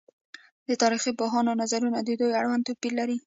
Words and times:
د 0.67 0.69
تاريخ 0.81 1.03
پوهانو 1.19 1.59
نظرونه 1.61 1.99
د 2.03 2.09
دوی 2.19 2.31
اړوند 2.39 2.65
توپير 2.67 2.93
لري 2.99 3.17